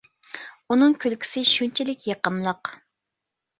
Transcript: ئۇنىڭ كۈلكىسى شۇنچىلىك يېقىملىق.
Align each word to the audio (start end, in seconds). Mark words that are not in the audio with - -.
ئۇنىڭ 0.75 0.95
كۈلكىسى 1.03 1.45
شۇنچىلىك 1.51 2.09
يېقىملىق. 2.11 2.75